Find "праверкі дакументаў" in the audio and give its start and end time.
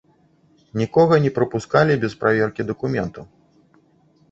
2.25-3.25